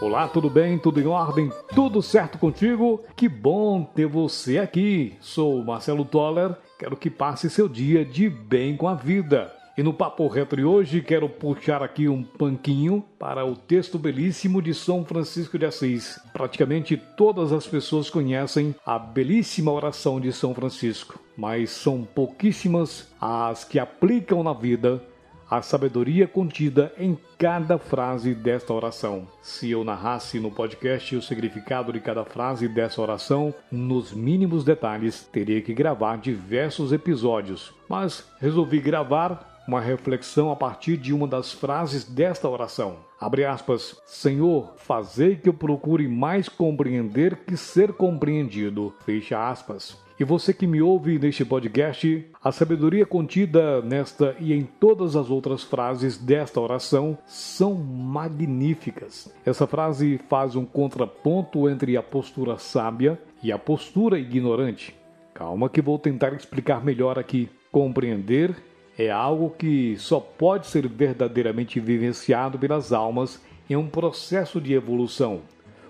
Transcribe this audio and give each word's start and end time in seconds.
Olá, 0.00 0.28
tudo 0.28 0.48
bem? 0.48 0.78
Tudo 0.78 1.00
em 1.00 1.06
ordem? 1.08 1.50
Tudo 1.74 2.00
certo 2.00 2.38
contigo? 2.38 3.02
Que 3.16 3.28
bom 3.28 3.82
ter 3.82 4.06
você 4.06 4.58
aqui. 4.58 5.16
Sou 5.20 5.64
Marcelo 5.64 6.04
Toller. 6.04 6.54
Quero 6.78 6.96
que 6.96 7.10
passe 7.10 7.50
seu 7.50 7.68
dia 7.68 8.04
de 8.04 8.30
bem 8.30 8.76
com 8.76 8.86
a 8.86 8.94
vida. 8.94 9.52
E 9.76 9.82
no 9.82 9.92
Papo 9.92 10.28
Reto 10.28 10.54
de 10.54 10.62
hoje 10.62 11.02
quero 11.02 11.28
puxar 11.28 11.82
aqui 11.82 12.08
um 12.08 12.22
panquinho 12.22 13.04
para 13.18 13.44
o 13.44 13.56
texto 13.56 13.98
belíssimo 13.98 14.62
de 14.62 14.72
São 14.72 15.04
Francisco 15.04 15.58
de 15.58 15.66
Assis. 15.66 16.20
Praticamente 16.32 16.96
todas 16.96 17.52
as 17.52 17.66
pessoas 17.66 18.08
conhecem 18.08 18.76
a 18.86 19.00
belíssima 19.00 19.72
oração 19.72 20.20
de 20.20 20.32
São 20.32 20.54
Francisco, 20.54 21.18
mas 21.36 21.70
são 21.70 22.04
pouquíssimas 22.04 23.08
as 23.20 23.64
que 23.64 23.80
aplicam 23.80 24.44
na 24.44 24.52
vida 24.52 25.02
a 25.50 25.62
sabedoria 25.62 26.28
contida 26.28 26.92
em 26.98 27.18
cada 27.38 27.78
frase 27.78 28.34
desta 28.34 28.72
oração. 28.72 29.26
Se 29.40 29.70
eu 29.70 29.82
narrasse 29.82 30.38
no 30.38 30.50
podcast 30.50 31.16
o 31.16 31.22
significado 31.22 31.92
de 31.92 32.00
cada 32.00 32.24
frase 32.24 32.68
dessa 32.68 33.00
oração, 33.00 33.54
nos 33.70 34.12
mínimos 34.12 34.64
detalhes, 34.64 35.28
teria 35.32 35.62
que 35.62 35.72
gravar 35.72 36.18
diversos 36.18 36.92
episódios. 36.92 37.72
Mas 37.88 38.28
resolvi 38.40 38.80
gravar 38.80 39.57
uma 39.68 39.82
reflexão 39.82 40.50
a 40.50 40.56
partir 40.56 40.96
de 40.96 41.12
uma 41.12 41.28
das 41.28 41.52
frases 41.52 42.02
desta 42.02 42.48
oração. 42.48 42.96
Abre 43.20 43.44
aspas, 43.44 44.00
Senhor, 44.06 44.72
fazei 44.78 45.36
que 45.36 45.46
eu 45.46 45.52
procure 45.52 46.08
mais 46.08 46.48
compreender 46.48 47.36
que 47.44 47.54
ser 47.54 47.92
compreendido. 47.92 48.94
Fecha 49.04 49.50
aspas. 49.50 49.98
E 50.18 50.24
você 50.24 50.54
que 50.54 50.66
me 50.66 50.80
ouve 50.80 51.18
neste 51.18 51.44
podcast, 51.44 52.26
a 52.42 52.50
sabedoria 52.50 53.04
contida 53.04 53.82
nesta 53.82 54.34
e 54.40 54.54
em 54.54 54.64
todas 54.64 55.14
as 55.14 55.28
outras 55.28 55.62
frases 55.62 56.16
desta 56.16 56.60
oração 56.60 57.18
são 57.26 57.74
magníficas. 57.74 59.30
Essa 59.44 59.66
frase 59.66 60.18
faz 60.30 60.56
um 60.56 60.64
contraponto 60.64 61.68
entre 61.68 61.94
a 61.96 62.02
postura 62.02 62.56
sábia 62.56 63.20
e 63.42 63.52
a 63.52 63.58
postura 63.58 64.18
ignorante. 64.18 64.96
Calma 65.34 65.68
que 65.68 65.82
vou 65.82 65.98
tentar 65.98 66.32
explicar 66.32 66.82
melhor 66.82 67.18
aqui. 67.18 67.50
Compreender 67.70 68.56
é 68.98 69.10
algo 69.10 69.50
que 69.50 69.96
só 69.96 70.18
pode 70.18 70.66
ser 70.66 70.88
verdadeiramente 70.88 71.78
vivenciado 71.78 72.58
pelas 72.58 72.92
almas 72.92 73.40
em 73.70 73.76
um 73.76 73.88
processo 73.88 74.60
de 74.60 74.72
evolução. 74.72 75.42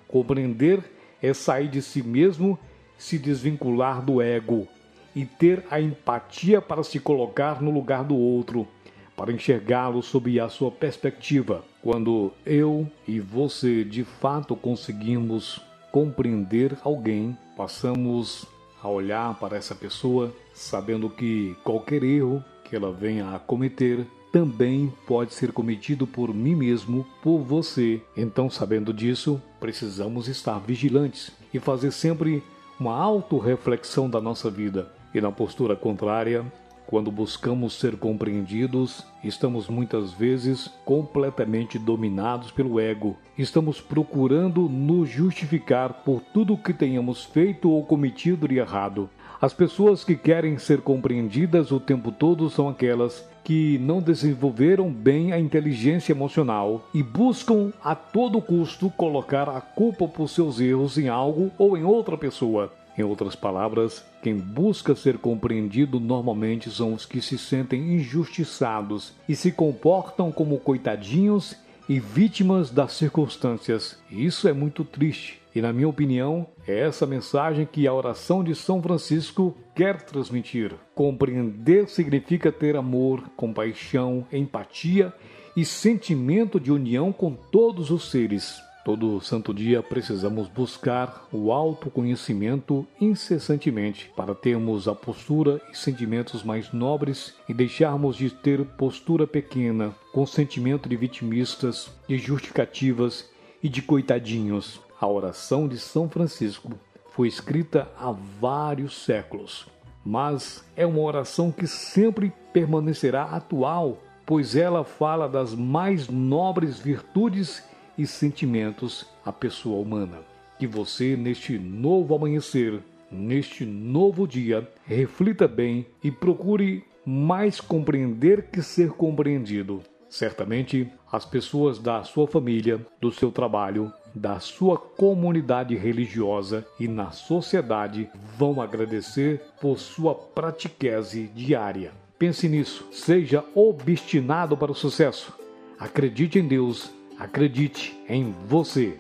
Compreender 0.06 0.83
é 1.23 1.33
sair 1.33 1.69
de 1.69 1.81
si 1.81 2.03
mesmo, 2.03 2.59
se 2.98 3.19
desvincular 3.19 4.05
do 4.05 4.20
ego 4.20 4.69
e 5.17 5.25
ter 5.25 5.65
a 5.70 5.81
empatia 5.81 6.61
para 6.61 6.83
se 6.83 7.00
colocar 7.00 7.62
no 7.62 7.70
lugar 7.70 8.05
do 8.05 8.15
outro, 8.15 8.69
para 9.17 9.33
enxergá-lo 9.33 10.03
sob 10.03 10.39
a 10.39 10.48
sua 10.50 10.70
perspectiva. 10.70 11.65
Quando 11.83 12.31
eu 12.45 12.87
e 13.06 13.19
você 13.19 13.84
de 13.84 14.05
fato 14.05 14.55
conseguimos 14.55 15.61
compreender 15.91 16.77
alguém, 16.84 17.37
passamos 17.56 18.47
a 18.83 18.89
olhar 18.89 19.34
para 19.41 19.56
essa 19.56 19.75
pessoa 19.75 20.33
sabendo 20.53 21.09
que 21.09 21.56
qualquer 21.65 22.05
erro 22.05 22.45
que 22.69 22.77
ela 22.77 22.92
venha 22.92 23.34
a 23.34 23.38
cometer 23.38 24.06
também 24.30 24.92
pode 25.06 25.33
ser 25.33 25.52
cometido 25.52 26.06
por 26.06 26.34
mim 26.34 26.55
mesmo, 26.55 27.06
por 27.22 27.38
você. 27.38 28.02
Então, 28.16 28.50
sabendo 28.50 28.92
disso, 28.92 29.41
precisamos 29.58 30.28
estar 30.28 30.58
vigilantes 30.58 31.33
e 31.52 31.58
fazer 31.58 31.92
sempre 31.92 32.42
uma 32.78 32.94
autorreflexão 32.94 34.08
da 34.08 34.20
nossa 34.20 34.50
vida. 34.50 34.92
E 35.14 35.20
na 35.20 35.33
postura 35.33 35.75
contrária, 35.75 36.44
quando 36.86 37.10
buscamos 37.10 37.78
ser 37.78 37.97
compreendidos, 37.97 39.05
estamos 39.22 39.69
muitas 39.69 40.12
vezes 40.12 40.70
completamente 40.84 41.78
dominados 41.78 42.50
pelo 42.50 42.80
ego. 42.80 43.16
Estamos 43.36 43.80
procurando 43.80 44.69
nos 44.69 45.08
justificar 45.08 46.03
por 46.03 46.20
tudo 46.20 46.55
o 46.55 46.58
que 46.58 46.72
tenhamos 46.72 47.25
feito 47.25 47.70
ou 47.70 47.84
cometido 47.84 48.48
de 48.48 48.56
errado. 48.56 49.10
As 49.41 49.53
pessoas 49.53 50.03
que 50.03 50.17
querem 50.17 50.58
ser 50.58 50.81
compreendidas 50.81 51.71
o 51.71 51.78
tempo 51.78 52.10
todo 52.10 52.50
são 52.50 52.69
aquelas 52.69 53.25
que 53.44 53.78
não 53.78 54.03
desenvolveram 54.03 54.93
bem 54.93 55.32
a 55.32 55.38
inteligência 55.38 56.12
emocional 56.12 56.84
e 56.93 57.04
buscam 57.04 57.72
a 57.81 57.94
todo 57.94 58.43
custo 58.43 58.91
colocar 58.91 59.49
a 59.49 59.60
culpa 59.60 60.09
por 60.09 60.28
seus 60.28 60.59
erros 60.59 60.99
em 60.99 61.09
algo 61.09 61.53
ou 61.56 61.76
em 61.76 61.84
outra 61.84 62.19
pessoa. 62.19 62.72
Em 62.99 63.04
outras 63.04 63.37
palavras, 63.37 64.04
quem 64.21 64.37
busca 64.37 64.97
ser 64.97 65.19
compreendido 65.19 66.00
normalmente 66.00 66.69
são 66.69 66.93
os 66.93 67.06
que 67.06 67.22
se 67.22 67.38
sentem 67.38 67.94
injustiçados 67.94 69.12
e 69.28 69.37
se 69.37 69.53
comportam 69.53 70.32
como 70.32 70.59
coitadinhos 70.59 71.55
e 71.88 72.00
vítimas 72.00 72.70
das 72.70 72.93
circunstâncias. 72.94 73.97
Isso 74.10 74.49
é 74.49 74.53
muito 74.53 74.82
triste. 74.82 75.41
E, 75.58 75.60
na 75.60 75.72
minha 75.72 75.88
opinião, 75.88 76.46
é 76.69 76.78
essa 76.78 77.04
mensagem 77.04 77.66
que 77.66 77.84
a 77.88 77.92
oração 77.92 78.44
de 78.44 78.54
São 78.54 78.80
Francisco 78.80 79.56
quer 79.74 80.00
transmitir. 80.02 80.72
Compreender 80.94 81.88
significa 81.88 82.52
ter 82.52 82.76
amor, 82.76 83.24
compaixão, 83.36 84.24
empatia 84.32 85.12
e 85.56 85.64
sentimento 85.64 86.60
de 86.60 86.70
união 86.70 87.12
com 87.12 87.34
todos 87.34 87.91
os 87.91 88.08
seres. 88.08 88.62
Todo 88.84 89.20
santo 89.20 89.52
dia 89.52 89.82
precisamos 89.82 90.46
buscar 90.46 91.26
o 91.32 91.50
autoconhecimento 91.50 92.86
incessantemente 93.00 94.12
para 94.14 94.36
termos 94.36 94.86
a 94.86 94.94
postura 94.94 95.60
e 95.72 95.76
sentimentos 95.76 96.44
mais 96.44 96.72
nobres 96.72 97.34
e 97.48 97.52
deixarmos 97.52 98.14
de 98.14 98.30
ter 98.30 98.64
postura 98.64 99.26
pequena, 99.26 99.92
com 100.12 100.25
sentimento 100.25 100.88
de 100.88 100.94
vitimistas, 100.94 101.90
de 102.06 102.16
justificativas 102.16 103.28
e 103.60 103.69
de 103.69 103.82
coitadinhos. 103.82 104.86
A 105.00 105.06
oração 105.06 105.69
de 105.69 105.78
São 105.78 106.09
Francisco 106.09 106.72
foi 107.10 107.28
escrita 107.28 107.88
há 107.97 108.10
vários 108.10 109.04
séculos, 109.04 109.69
mas 110.04 110.64
é 110.76 110.84
uma 110.84 111.00
oração 111.00 111.53
que 111.53 111.69
sempre 111.69 112.32
permanecerá 112.53 113.22
atual, 113.22 114.03
pois 114.26 114.56
ela 114.56 114.82
fala 114.82 115.28
das 115.28 115.54
mais 115.54 116.08
nobres 116.08 116.81
virtudes 116.81 117.62
e 117.97 118.08
sentimentos 118.08 119.06
à 119.25 119.32
pessoa 119.32 119.81
humana. 119.81 120.19
Que 120.58 120.66
você, 120.66 121.16
neste 121.16 121.56
novo 121.60 122.16
amanhecer, 122.16 122.82
neste 123.08 123.64
novo 123.64 124.26
dia, 124.26 124.69
reflita 124.84 125.47
bem 125.47 125.87
e 126.03 126.10
procure 126.10 126.84
mais 127.06 127.60
compreender 127.60 128.50
que 128.50 128.62
ser 128.62 128.91
compreendido. 128.91 129.81
Certamente, 130.08 130.91
as 131.12 131.25
pessoas 131.25 131.78
da 131.78 132.03
sua 132.03 132.26
família, 132.26 132.84
do 133.00 133.12
seu 133.12 133.31
trabalho, 133.31 133.92
da 134.19 134.41
sua 134.41 134.77
comunidade 134.77 135.77
religiosa 135.77 136.67
e 136.79 136.89
na 136.89 137.11
sociedade 137.11 138.11
vão 138.37 138.61
agradecer 138.61 139.41
por 139.61 139.79
sua 139.79 140.15
pratiquese 140.15 141.31
diária. 141.34 141.93
Pense 142.19 142.49
nisso, 142.49 142.87
seja 142.91 143.45
obstinado 143.55 144.56
para 144.56 144.73
o 144.73 144.75
sucesso. 144.75 145.33
Acredite 145.79 146.39
em 146.39 146.49
Deus, 146.49 146.91
acredite 147.19 147.97
em 148.09 148.34
você. 148.47 148.99